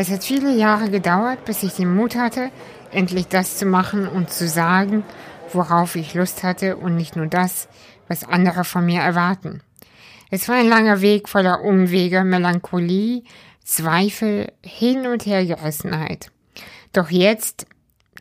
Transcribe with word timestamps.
Es 0.00 0.10
hat 0.10 0.24
viele 0.24 0.56
Jahre 0.56 0.88
gedauert, 0.88 1.44
bis 1.44 1.62
ich 1.62 1.74
den 1.74 1.94
Mut 1.94 2.16
hatte, 2.16 2.50
endlich 2.90 3.28
das 3.28 3.58
zu 3.58 3.66
machen 3.66 4.08
und 4.08 4.30
zu 4.30 4.48
sagen, 4.48 5.04
worauf 5.52 5.94
ich 5.94 6.14
Lust 6.14 6.42
hatte 6.42 6.78
und 6.78 6.96
nicht 6.96 7.16
nur 7.16 7.26
das, 7.26 7.68
was 8.08 8.24
andere 8.24 8.64
von 8.64 8.86
mir 8.86 9.02
erwarten. 9.02 9.60
Es 10.30 10.48
war 10.48 10.54
ein 10.54 10.70
langer 10.70 11.02
Weg 11.02 11.28
voller 11.28 11.60
Umwege, 11.60 12.24
Melancholie, 12.24 13.24
Zweifel, 13.62 14.50
Hin- 14.64 15.06
und 15.06 15.26
Hergerissenheit. 15.26 16.30
Doch 16.94 17.10
jetzt 17.10 17.66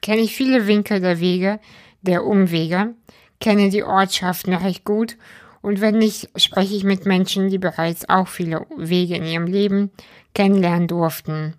kenne 0.02 0.20
ich 0.20 0.36
viele 0.36 0.68
Winkel 0.68 1.00
der 1.00 1.22
Wege, 1.22 1.62
der 2.02 2.26
Umwege, 2.26 2.94
kenne 3.40 3.70
die 3.70 3.86
Ortschaften 3.86 4.54
recht 4.54 4.84
gut 4.84 5.16
und 5.62 5.82
wenn 5.82 5.98
nicht, 5.98 6.30
spreche 6.36 6.76
ich 6.76 6.84
mit 6.84 7.06
Menschen, 7.06 7.50
die 7.50 7.58
bereits 7.58 8.08
auch 8.08 8.28
viele 8.28 8.66
Wege 8.78 9.16
in 9.16 9.26
ihrem 9.26 9.46
Leben 9.46 9.92
kennenlernen 10.34 10.88
durften. 10.88 11.56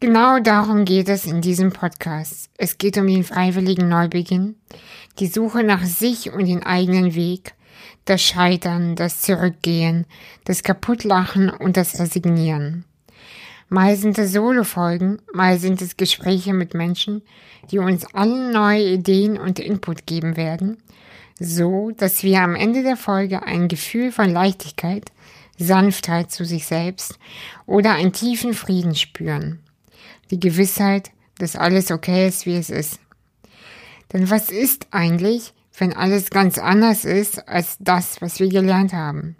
Genau 0.00 0.40
darum 0.40 0.86
geht 0.86 1.10
es 1.10 1.26
in 1.26 1.42
diesem 1.42 1.72
Podcast. 1.72 2.50
Es 2.56 2.78
geht 2.78 2.96
um 2.96 3.06
den 3.06 3.22
freiwilligen 3.22 3.88
Neubeginn, 3.88 4.56
die 5.18 5.26
Suche 5.26 5.62
nach 5.62 5.84
sich 5.84 6.32
und 6.32 6.46
den 6.46 6.62
eigenen 6.62 7.14
Weg, 7.14 7.54
das 8.06 8.22
Scheitern, 8.22 8.96
das 8.96 9.20
Zurückgehen, 9.20 10.06
das 10.44 10.62
Kaputtlachen 10.62 11.50
und 11.50 11.76
das 11.76 12.00
Resignieren. 12.00 12.84
Mal 13.68 13.94
sind 13.94 14.18
es 14.18 14.32
Solo-Folgen, 14.32 15.20
mal 15.32 15.58
sind 15.58 15.80
es 15.82 15.96
Gespräche 15.96 16.54
mit 16.54 16.74
Menschen, 16.74 17.22
die 17.70 17.78
uns 17.78 18.04
allen 18.14 18.52
neue 18.52 18.94
Ideen 18.94 19.38
und 19.38 19.60
Input 19.60 20.06
geben 20.06 20.36
werden, 20.36 20.78
so 21.40 21.90
dass 21.96 22.22
wir 22.22 22.42
am 22.42 22.54
Ende 22.54 22.82
der 22.82 22.96
Folge 22.96 23.42
ein 23.42 23.66
Gefühl 23.66 24.12
von 24.12 24.30
Leichtigkeit, 24.30 25.10
Sanftheit 25.58 26.30
zu 26.30 26.44
sich 26.44 26.66
selbst 26.66 27.18
oder 27.66 27.94
einen 27.94 28.12
tiefen 28.12 28.54
Frieden 28.54 28.94
spüren. 28.94 29.60
Die 30.30 30.38
Gewissheit, 30.38 31.10
dass 31.38 31.56
alles 31.56 31.90
okay 31.90 32.28
ist, 32.28 32.46
wie 32.46 32.56
es 32.56 32.70
ist. 32.70 33.00
Denn 34.12 34.30
was 34.30 34.50
ist 34.50 34.88
eigentlich, 34.90 35.54
wenn 35.76 35.94
alles 35.94 36.30
ganz 36.30 36.58
anders 36.58 37.04
ist 37.04 37.48
als 37.48 37.76
das, 37.80 38.20
was 38.20 38.38
wir 38.38 38.48
gelernt 38.48 38.92
haben? 38.92 39.36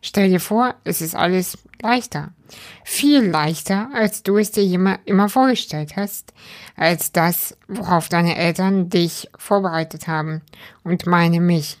Stell 0.00 0.30
dir 0.30 0.40
vor, 0.40 0.74
es 0.84 1.00
ist 1.00 1.14
alles 1.14 1.58
leichter. 1.82 2.32
Viel 2.84 3.22
leichter, 3.22 3.90
als 3.94 4.22
du 4.22 4.38
es 4.38 4.50
dir 4.50 4.62
immer, 4.62 4.98
immer 5.04 5.28
vorgestellt 5.28 5.96
hast, 5.96 6.32
als 6.76 7.12
das, 7.12 7.56
worauf 7.68 8.08
deine 8.08 8.36
Eltern 8.36 8.88
dich 8.88 9.28
vorbereitet 9.36 10.08
haben 10.08 10.42
und 10.84 11.06
meine 11.06 11.40
mich. 11.40 11.78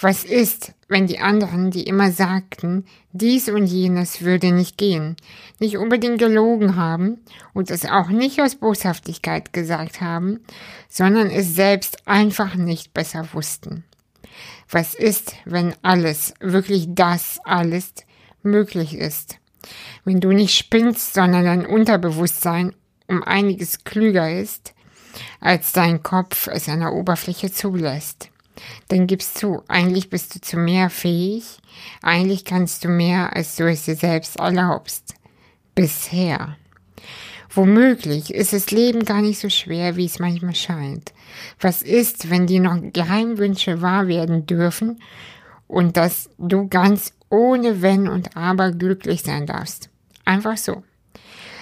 Was 0.00 0.24
ist, 0.24 0.74
wenn 0.86 1.08
die 1.08 1.18
anderen, 1.18 1.72
die 1.72 1.82
immer 1.82 2.12
sagten, 2.12 2.86
dies 3.12 3.48
und 3.48 3.66
jenes 3.66 4.22
würde 4.22 4.52
nicht 4.52 4.78
gehen, 4.78 5.16
nicht 5.58 5.76
unbedingt 5.76 6.18
gelogen 6.18 6.76
haben 6.76 7.18
und 7.52 7.70
es 7.70 7.84
auch 7.84 8.08
nicht 8.08 8.40
aus 8.40 8.54
Boshaftigkeit 8.54 9.52
gesagt 9.52 10.00
haben, 10.00 10.38
sondern 10.88 11.28
es 11.28 11.54
selbst 11.54 12.06
einfach 12.06 12.54
nicht 12.54 12.94
besser 12.94 13.28
wussten? 13.32 13.82
Was 14.70 14.94
ist, 14.94 15.34
wenn 15.44 15.74
alles, 15.82 16.34
wirklich 16.38 16.86
das 16.90 17.40
alles 17.44 17.92
möglich 18.50 18.94
ist? 18.94 19.38
Wenn 20.04 20.20
du 20.20 20.32
nicht 20.32 20.56
spinnst, 20.56 21.14
sondern 21.14 21.44
dein 21.44 21.66
Unterbewusstsein 21.66 22.74
um 23.08 23.22
einiges 23.22 23.84
klüger 23.84 24.30
ist, 24.30 24.74
als 25.40 25.72
dein 25.72 26.02
Kopf 26.02 26.48
es 26.48 26.68
an 26.68 26.80
der 26.80 26.92
Oberfläche 26.92 27.50
zulässt. 27.50 28.30
Dann 28.88 29.06
gibst 29.06 29.42
du, 29.42 29.62
eigentlich 29.68 30.10
bist 30.10 30.34
du 30.34 30.40
zu 30.40 30.56
mehr 30.56 30.90
fähig, 30.90 31.58
eigentlich 32.02 32.44
kannst 32.44 32.84
du 32.84 32.88
mehr, 32.88 33.34
als 33.36 33.56
du 33.56 33.68
es 33.68 33.84
dir 33.84 33.94
selbst 33.94 34.36
erlaubst. 34.36 35.14
Bisher. 35.74 36.56
Womöglich 37.50 38.34
ist 38.34 38.52
das 38.52 38.70
Leben 38.70 39.04
gar 39.04 39.22
nicht 39.22 39.38
so 39.38 39.48
schwer, 39.48 39.96
wie 39.96 40.04
es 40.04 40.18
manchmal 40.18 40.54
scheint. 40.54 41.12
Was 41.60 41.82
ist, 41.82 42.30
wenn 42.30 42.46
die 42.46 42.60
noch 42.60 42.78
Geheimwünsche 42.92 43.80
wahr 43.80 44.06
werden 44.06 44.44
dürfen 44.46 45.00
und 45.66 45.96
dass 45.96 46.28
du 46.38 46.68
ganz 46.68 47.14
ohne 47.30 47.82
Wenn 47.82 48.08
und 48.08 48.36
Aber 48.36 48.72
glücklich 48.72 49.22
sein 49.22 49.46
darfst? 49.46 49.90
Einfach 50.24 50.56
so. 50.56 50.82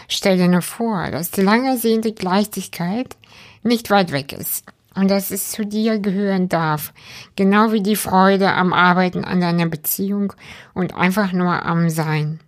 Stell 0.08 0.36
dir 0.36 0.48
nur 0.48 0.62
vor, 0.62 1.10
dass 1.10 1.30
die 1.30 1.42
lang 1.42 1.66
ersehnte 1.66 2.14
Leichtigkeit 2.20 3.16
nicht 3.62 3.90
weit 3.90 4.12
weg 4.12 4.32
ist 4.32 4.64
und 4.94 5.10
dass 5.10 5.30
es 5.30 5.50
zu 5.50 5.66
dir 5.66 5.98
gehören 5.98 6.48
darf, 6.48 6.92
genau 7.36 7.72
wie 7.72 7.82
die 7.82 7.96
Freude 7.96 8.52
am 8.52 8.72
Arbeiten 8.72 9.24
an 9.24 9.40
deiner 9.40 9.66
Beziehung 9.66 10.32
und 10.74 10.94
einfach 10.94 11.32
nur 11.32 11.64
am 11.64 11.90
Sein. 11.90 12.40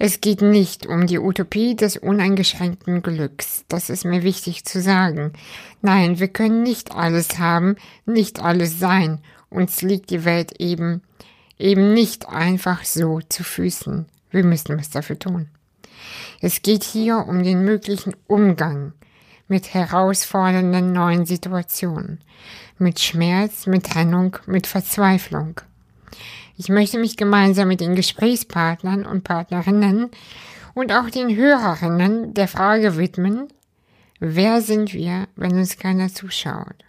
Es 0.00 0.20
geht 0.20 0.42
nicht 0.42 0.86
um 0.86 1.08
die 1.08 1.18
Utopie 1.18 1.74
des 1.74 1.96
uneingeschränkten 1.96 3.02
Glücks. 3.02 3.64
Das 3.68 3.90
ist 3.90 4.04
mir 4.04 4.22
wichtig 4.22 4.64
zu 4.64 4.80
sagen. 4.80 5.32
Nein, 5.82 6.20
wir 6.20 6.28
können 6.28 6.62
nicht 6.62 6.94
alles 6.94 7.40
haben, 7.40 7.74
nicht 8.06 8.40
alles 8.40 8.78
sein. 8.78 9.20
Uns 9.50 9.82
liegt 9.82 10.10
die 10.10 10.24
Welt 10.24 10.52
eben, 10.60 11.02
eben 11.58 11.94
nicht 11.94 12.28
einfach 12.28 12.84
so 12.84 13.20
zu 13.28 13.44
Füßen. 13.44 14.06
Wir 14.30 14.44
müssen 14.44 14.78
was 14.78 14.90
dafür 14.90 15.18
tun. 15.18 15.48
Es 16.40 16.62
geht 16.62 16.84
hier 16.84 17.26
um 17.26 17.42
den 17.42 17.64
möglichen 17.64 18.14
Umgang 18.26 18.92
mit 19.48 19.74
herausfordernden 19.74 20.92
neuen 20.92 21.26
Situationen, 21.26 22.20
mit 22.78 23.00
Schmerz, 23.00 23.66
mit 23.66 23.86
Trennung, 23.86 24.36
mit 24.46 24.66
Verzweiflung. 24.66 25.60
Ich 26.56 26.68
möchte 26.68 26.98
mich 26.98 27.16
gemeinsam 27.16 27.68
mit 27.68 27.80
den 27.80 27.94
Gesprächspartnern 27.94 29.06
und 29.06 29.24
Partnerinnen 29.24 30.10
und 30.74 30.92
auch 30.92 31.10
den 31.10 31.34
Hörerinnen 31.34 32.34
der 32.34 32.48
Frage 32.48 32.96
widmen, 32.96 33.48
wer 34.20 34.60
sind 34.60 34.92
wir, 34.92 35.28
wenn 35.34 35.52
uns 35.56 35.78
keiner 35.78 36.12
zuschaut? 36.12 36.84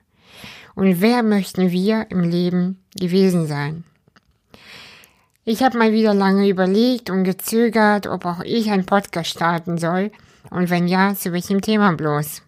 Und 0.75 1.01
wer 1.01 1.23
möchten 1.23 1.71
wir 1.71 2.07
im 2.09 2.21
Leben 2.21 2.83
gewesen 2.95 3.47
sein? 3.47 3.83
Ich 5.51 5.63
habe 5.63 5.79
mal 5.79 5.91
wieder 5.93 6.13
lange 6.13 6.47
überlegt 6.47 7.09
und 7.09 7.23
gezögert, 7.23 8.05
ob 8.05 8.23
auch 8.25 8.41
ich 8.41 8.69
einen 8.69 8.85
Podcast 8.85 9.31
starten 9.31 9.79
soll 9.79 10.11
und 10.51 10.69
wenn 10.69 10.87
ja, 10.87 11.15
zu 11.15 11.33
welchem 11.33 11.61
Thema 11.61 11.91
bloß. 11.93 12.43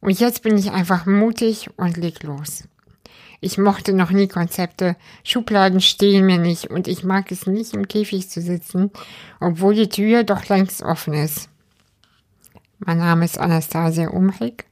Und 0.00 0.20
jetzt 0.20 0.44
bin 0.44 0.56
ich 0.56 0.70
einfach 0.70 1.04
mutig 1.04 1.68
und 1.76 1.96
leg 1.96 2.22
los. 2.22 2.68
Ich 3.40 3.58
mochte 3.58 3.92
noch 3.92 4.12
nie 4.12 4.28
Konzepte. 4.28 4.94
Schubladen 5.24 5.80
stehen 5.80 6.26
mir 6.26 6.38
nicht 6.38 6.70
und 6.70 6.86
ich 6.86 7.02
mag 7.02 7.32
es 7.32 7.48
nicht 7.48 7.74
im 7.74 7.88
Käfig 7.88 8.30
zu 8.30 8.40
sitzen, 8.40 8.92
obwohl 9.40 9.74
die 9.74 9.88
Tür 9.88 10.22
doch 10.22 10.48
längst 10.48 10.80
offen 10.80 11.14
ist. 11.14 11.48
Mein 12.78 12.98
Name 12.98 13.24
ist 13.24 13.36
Anastasia 13.36 14.10
Umrig. 14.10 14.64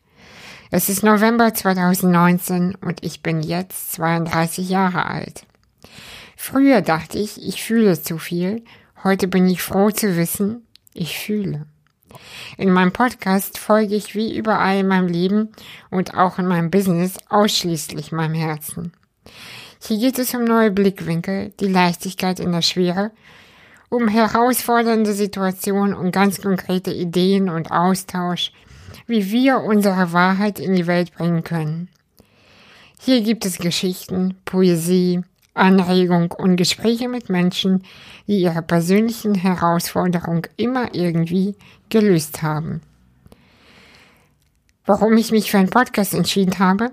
Es 0.71 0.89
ist 0.89 1.03
November 1.03 1.53
2019 1.53 2.77
und 2.77 3.05
ich 3.05 3.25
bin 3.25 3.43
jetzt 3.43 3.91
32 3.95 4.69
Jahre 4.69 5.07
alt. 5.07 5.47
Früher 6.45 6.81
dachte 6.81 7.21
ich, 7.21 7.41
ich 7.41 7.63
fühle 7.63 8.03
zu 8.03 8.19
viel. 8.19 8.65
Heute 9.05 9.29
bin 9.29 9.49
ich 9.49 9.63
froh 9.63 9.93
zu 9.93 10.17
wissen, 10.17 10.67
ich 10.93 11.17
fühle. 11.17 11.67
In 12.59 12.73
meinem 12.73 12.91
Podcast 12.91 13.59
folge 13.59 13.95
ich 13.95 14.17
wie 14.17 14.37
überall 14.37 14.79
in 14.79 14.89
meinem 14.89 15.07
Leben 15.07 15.51
und 15.89 16.15
auch 16.15 16.41
in 16.41 16.49
meinem 16.49 16.69
Business 16.69 17.15
ausschließlich 17.29 18.11
meinem 18.11 18.35
Herzen. 18.35 18.93
Hier 19.81 19.99
geht 20.01 20.19
es 20.19 20.35
um 20.35 20.43
neue 20.43 20.73
Blickwinkel, 20.73 21.53
die 21.61 21.69
Leichtigkeit 21.69 22.41
in 22.41 22.51
der 22.51 22.63
Schwere, 22.63 23.13
um 23.89 24.09
herausfordernde 24.09 25.13
Situationen 25.13 25.95
und 25.95 26.11
ganz 26.11 26.43
konkrete 26.43 26.93
Ideen 26.93 27.51
und 27.51 27.71
Austausch, 27.71 28.51
wie 29.07 29.31
wir 29.31 29.61
unsere 29.61 30.13
Wahrheit 30.13 30.59
in 30.59 30.75
die 30.75 30.89
Welt 30.89 31.15
bringen 31.15 31.45
können. 31.45 31.89
Hier 32.99 33.21
gibt 33.21 33.47
es 33.47 33.59
Geschichten, 33.59 34.35
Poesie, 34.45 35.23
Anregung 35.55 36.33
und 36.33 36.57
Gespräche 36.57 37.09
mit 37.09 37.29
Menschen, 37.29 37.83
die 38.27 38.41
ihre 38.41 38.63
persönlichen 38.63 39.35
Herausforderungen 39.35 40.43
immer 40.57 40.95
irgendwie 40.95 41.55
gelöst 41.89 42.43
haben. 42.43 42.81
Warum 44.87 45.17
ich 45.17 45.31
mich 45.31 45.51
für 45.51 45.59
einen 45.59 45.71
Podcast 45.71 46.15
entschieden 46.15 46.59
habe? 46.59 46.91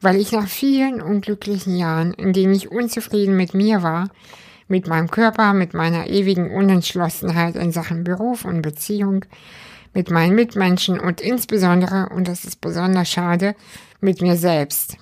Weil 0.00 0.16
ich 0.16 0.32
nach 0.32 0.48
vielen 0.48 1.00
unglücklichen 1.00 1.76
Jahren, 1.76 2.12
in 2.12 2.32
denen 2.32 2.54
ich 2.54 2.70
unzufrieden 2.70 3.36
mit 3.36 3.54
mir 3.54 3.82
war, 3.82 4.10
mit 4.68 4.86
meinem 4.86 5.10
Körper, 5.10 5.52
mit 5.52 5.74
meiner 5.74 6.08
ewigen 6.08 6.50
Unentschlossenheit 6.50 7.56
in 7.56 7.72
Sachen 7.72 8.04
Beruf 8.04 8.44
und 8.44 8.62
Beziehung, 8.62 9.24
mit 9.94 10.10
meinen 10.10 10.34
Mitmenschen 10.34 10.98
und 10.98 11.20
insbesondere, 11.20 12.08
und 12.08 12.26
das 12.26 12.44
ist 12.44 12.60
besonders 12.60 13.08
schade, 13.08 13.54
mit 14.00 14.22
mir 14.22 14.36
selbst, 14.36 14.96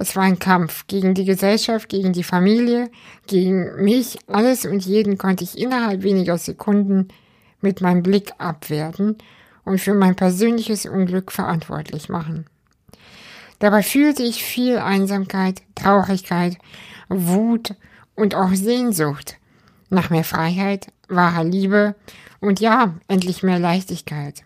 es 0.00 0.14
war 0.14 0.22
ein 0.22 0.38
Kampf 0.38 0.86
gegen 0.86 1.14
die 1.14 1.24
Gesellschaft, 1.24 1.88
gegen 1.88 2.12
die 2.12 2.22
Familie, 2.22 2.88
gegen 3.26 3.82
mich. 3.82 4.16
Alles 4.28 4.64
und 4.64 4.86
jeden 4.86 5.18
konnte 5.18 5.42
ich 5.42 5.58
innerhalb 5.58 6.04
weniger 6.04 6.38
Sekunden 6.38 7.08
mit 7.60 7.80
meinem 7.80 8.04
Blick 8.04 8.30
abwerten 8.38 9.18
und 9.64 9.80
für 9.80 9.94
mein 9.94 10.14
persönliches 10.14 10.86
Unglück 10.86 11.32
verantwortlich 11.32 12.08
machen. 12.08 12.46
Dabei 13.58 13.82
fühlte 13.82 14.22
ich 14.22 14.44
viel 14.44 14.78
Einsamkeit, 14.78 15.62
Traurigkeit, 15.74 16.58
Wut 17.08 17.74
und 18.14 18.36
auch 18.36 18.54
Sehnsucht. 18.54 19.36
nach 19.90 20.10
mehr 20.10 20.22
Freiheit, 20.22 20.92
wahrer 21.08 21.44
Liebe 21.44 21.96
und 22.40 22.60
ja, 22.60 22.94
endlich 23.08 23.42
mehr 23.42 23.58
Leichtigkeit. 23.58 24.44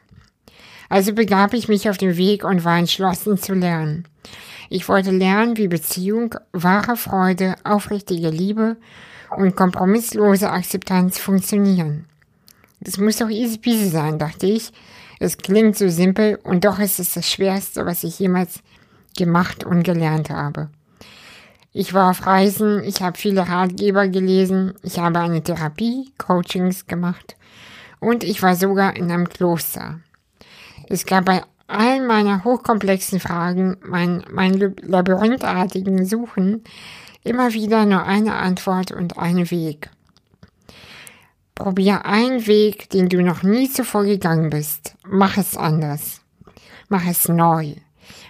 Also 0.88 1.12
begab 1.12 1.52
ich 1.52 1.68
mich 1.68 1.90
auf 1.90 1.98
den 1.98 2.16
Weg 2.16 2.44
und 2.44 2.64
war 2.64 2.78
entschlossen 2.78 3.36
zu 3.36 3.52
lernen. 3.52 4.06
Ich 4.74 4.88
wollte 4.88 5.10
lernen, 5.10 5.58
wie 5.58 5.68
Beziehung, 5.68 6.34
wahre 6.52 6.96
Freude, 6.96 7.56
aufrichtige 7.62 8.30
Liebe 8.30 8.78
und 9.36 9.54
kompromisslose 9.54 10.48
Akzeptanz 10.48 11.18
funktionieren. 11.18 12.06
Das 12.80 12.96
muss 12.96 13.18
doch 13.18 13.28
easy 13.28 13.58
peasy 13.58 13.90
sein, 13.90 14.18
dachte 14.18 14.46
ich. 14.46 14.72
Es 15.20 15.36
klingt 15.36 15.76
so 15.76 15.88
simpel 15.88 16.38
und 16.42 16.64
doch 16.64 16.78
ist 16.78 17.00
es 17.00 17.12
das 17.12 17.30
Schwerste, 17.30 17.84
was 17.84 18.02
ich 18.02 18.18
jemals 18.18 18.60
gemacht 19.14 19.62
und 19.62 19.82
gelernt 19.82 20.30
habe. 20.30 20.70
Ich 21.74 21.92
war 21.92 22.08
auf 22.08 22.26
Reisen, 22.26 22.82
ich 22.82 23.02
habe 23.02 23.18
viele 23.18 23.46
Ratgeber 23.46 24.08
gelesen, 24.08 24.72
ich 24.82 24.98
habe 24.98 25.18
eine 25.18 25.42
Therapie, 25.42 26.14
Coachings 26.16 26.86
gemacht 26.86 27.36
und 28.00 28.24
ich 28.24 28.42
war 28.42 28.56
sogar 28.56 28.96
in 28.96 29.10
einem 29.10 29.28
Kloster. 29.28 30.00
Es 30.88 31.04
gab 31.04 31.26
bei 31.26 31.42
allen 31.72 32.06
meiner 32.06 32.44
hochkomplexen 32.44 33.20
Fragen, 33.20 33.76
mein, 33.82 34.24
mein 34.30 34.54
labyrinthartigen 34.82 36.04
Suchen, 36.06 36.62
immer 37.24 37.52
wieder 37.52 37.86
nur 37.86 38.04
eine 38.04 38.34
Antwort 38.34 38.92
und 38.92 39.18
einen 39.18 39.50
Weg. 39.50 39.90
Probier 41.54 42.06
einen 42.06 42.46
Weg, 42.46 42.90
den 42.90 43.08
du 43.08 43.22
noch 43.22 43.42
nie 43.42 43.70
zuvor 43.70 44.04
gegangen 44.04 44.50
bist. 44.50 44.94
Mach 45.06 45.36
es 45.36 45.56
anders. 45.56 46.20
Mach 46.88 47.06
es 47.06 47.28
neu. 47.28 47.74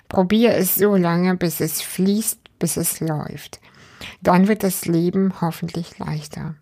Probier 0.08 0.54
es 0.54 0.74
so 0.74 0.96
lange, 0.96 1.36
bis 1.36 1.60
es 1.60 1.80
fließt, 1.80 2.58
bis 2.58 2.76
es 2.76 3.00
läuft. 3.00 3.60
Dann 4.20 4.48
wird 4.48 4.62
das 4.62 4.86
Leben 4.86 5.32
hoffentlich 5.40 5.98
leichter. 5.98 6.54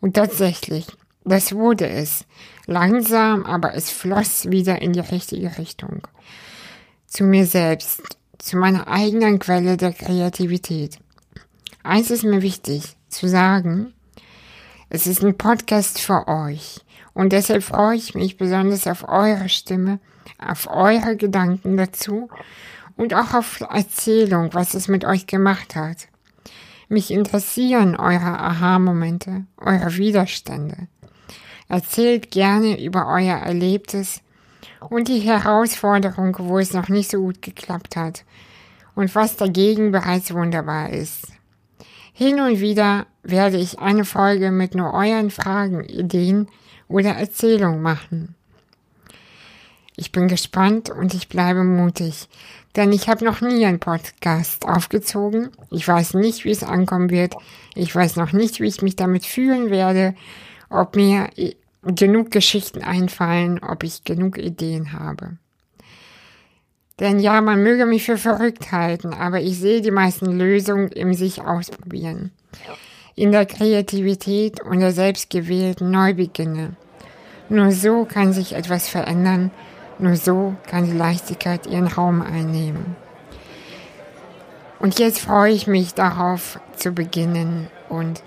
Und 0.00 0.14
tatsächlich, 0.14 0.86
das 1.24 1.54
wurde 1.54 1.88
es. 1.88 2.24
Langsam, 2.66 3.44
aber 3.44 3.74
es 3.74 3.90
floss 3.90 4.50
wieder 4.50 4.80
in 4.80 4.92
die 4.92 5.00
richtige 5.00 5.58
Richtung. 5.58 6.06
Zu 7.06 7.24
mir 7.24 7.46
selbst, 7.46 8.02
zu 8.38 8.56
meiner 8.56 8.88
eigenen 8.88 9.38
Quelle 9.38 9.76
der 9.76 9.92
Kreativität. 9.92 10.98
Eins 11.82 12.10
ist 12.10 12.24
mir 12.24 12.42
wichtig 12.42 12.96
zu 13.08 13.28
sagen, 13.28 13.92
es 14.88 15.06
ist 15.06 15.22
ein 15.22 15.36
Podcast 15.36 16.00
für 16.00 16.28
euch. 16.28 16.80
Und 17.14 17.32
deshalb 17.32 17.62
freue 17.62 17.96
ich 17.96 18.14
mich 18.14 18.36
besonders 18.36 18.86
auf 18.86 19.08
eure 19.08 19.48
Stimme, 19.48 20.00
auf 20.38 20.66
eure 20.68 21.16
Gedanken 21.16 21.76
dazu 21.76 22.28
und 22.96 23.14
auch 23.14 23.34
auf 23.34 23.60
Erzählung, 23.60 24.50
was 24.52 24.74
es 24.74 24.88
mit 24.88 25.04
euch 25.04 25.26
gemacht 25.26 25.76
hat. 25.76 26.08
Mich 26.88 27.10
interessieren 27.10 27.96
eure 27.96 28.38
Aha-Momente, 28.38 29.46
eure 29.56 29.96
Widerstände. 29.96 30.88
Erzählt 31.68 32.30
gerne 32.30 32.82
über 32.82 33.06
euer 33.06 33.36
Erlebtes 33.36 34.20
und 34.90 35.08
die 35.08 35.20
Herausforderung, 35.20 36.36
wo 36.38 36.58
es 36.58 36.72
noch 36.72 36.88
nicht 36.88 37.10
so 37.10 37.18
gut 37.18 37.42
geklappt 37.42 37.96
hat 37.96 38.24
und 38.94 39.14
was 39.14 39.36
dagegen 39.36 39.92
bereits 39.92 40.32
wunderbar 40.32 40.90
ist. 40.90 41.28
Hin 42.12 42.40
und 42.40 42.60
wieder 42.60 43.06
werde 43.22 43.56
ich 43.56 43.78
eine 43.80 44.04
Folge 44.04 44.50
mit 44.50 44.74
nur 44.74 44.94
euren 44.94 45.30
Fragen, 45.30 45.84
Ideen 45.84 46.48
oder 46.86 47.10
Erzählungen 47.10 47.82
machen. 47.82 48.34
Ich 49.96 50.12
bin 50.12 50.28
gespannt 50.28 50.90
und 50.90 51.14
ich 51.14 51.28
bleibe 51.28 51.64
mutig, 51.64 52.28
denn 52.76 52.92
ich 52.92 53.08
habe 53.08 53.24
noch 53.24 53.40
nie 53.40 53.64
einen 53.64 53.80
Podcast 53.80 54.64
aufgezogen. 54.64 55.50
Ich 55.70 55.86
weiß 55.86 56.14
nicht, 56.14 56.44
wie 56.44 56.50
es 56.50 56.64
ankommen 56.64 57.10
wird. 57.10 57.34
Ich 57.74 57.94
weiß 57.94 58.16
noch 58.16 58.32
nicht, 58.32 58.60
wie 58.60 58.66
ich 58.66 58.82
mich 58.82 58.96
damit 58.96 59.24
fühlen 59.24 59.70
werde 59.70 60.14
ob 60.74 60.96
mir 60.96 61.30
genug 61.82 62.30
Geschichten 62.30 62.82
einfallen, 62.82 63.60
ob 63.62 63.84
ich 63.84 64.04
genug 64.04 64.38
Ideen 64.38 64.92
habe. 64.92 65.36
Denn 67.00 67.18
ja, 67.18 67.40
man 67.40 67.62
möge 67.62 67.86
mich 67.86 68.04
für 68.04 68.18
verrückt 68.18 68.70
halten, 68.70 69.12
aber 69.12 69.40
ich 69.40 69.58
sehe 69.58 69.82
die 69.82 69.90
meisten 69.90 70.38
Lösungen 70.38 70.88
im 70.88 71.12
sich 71.12 71.42
ausprobieren. 71.42 72.30
In 73.16 73.32
der 73.32 73.46
Kreativität 73.46 74.62
und 74.62 74.80
der 74.80 74.92
selbstgewählten 74.92 75.90
Neubeginne. 75.90 76.76
Nur 77.48 77.72
so 77.72 78.04
kann 78.04 78.32
sich 78.32 78.54
etwas 78.54 78.88
verändern, 78.88 79.50
nur 79.98 80.16
so 80.16 80.54
kann 80.68 80.86
die 80.86 80.96
Leichtigkeit 80.96 81.66
ihren 81.66 81.88
Raum 81.88 82.22
einnehmen. 82.22 82.96
Und 84.78 84.98
jetzt 84.98 85.20
freue 85.20 85.52
ich 85.52 85.66
mich 85.66 85.94
darauf 85.94 86.58
zu 86.76 86.92
beginnen 86.92 87.68
und 87.88 88.22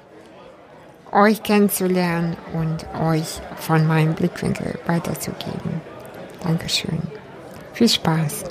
euch 1.12 1.44
kennenzulernen 1.44 2.38
und 2.54 2.86
euch 3.00 3.42
von 3.58 3.88
meinem 3.88 4.14
Blickwinkel 4.14 4.80
weiterzugeben. 4.86 5.82
Dankeschön. 6.44 7.02
Viel 7.74 7.90
Spaß. 7.90 8.46